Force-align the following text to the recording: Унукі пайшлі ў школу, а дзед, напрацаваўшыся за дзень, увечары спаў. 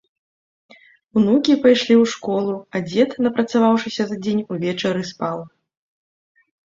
Унукі 1.19 1.57
пайшлі 1.65 1.93
ў 2.01 2.05
школу, 2.15 2.55
а 2.73 2.77
дзед, 2.89 3.09
напрацаваўшыся 3.25 4.03
за 4.13 4.21
дзень, 4.25 4.43
увечары 4.57 5.01
спаў. 5.11 5.37